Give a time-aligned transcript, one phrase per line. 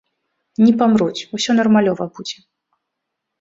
[0.65, 2.37] Не памруць, усё нармалёва будзе.